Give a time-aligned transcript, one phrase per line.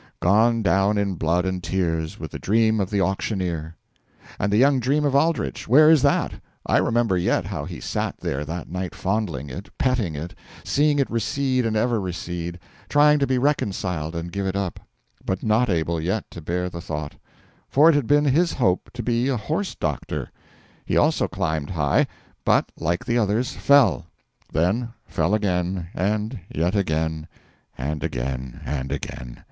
[0.19, 3.75] Gone down in blood and tears with the dream of the auctioneer.
[4.39, 6.41] And the young dream of Aldrich where is that?
[6.65, 10.33] I remember yet how he sat there that night fondling it, petting it;
[10.63, 12.57] seeing it recede and ever recede;
[12.89, 14.79] trying to be reconciled and give it up,
[15.23, 17.13] but not able yet to bear the thought;
[17.69, 20.31] for it had been his hope to be a horse doctor.
[20.83, 22.07] He also climbed high,
[22.43, 24.07] but, like the others, fell;
[24.51, 27.27] then fell again, and yet again,
[27.77, 29.37] and again and again.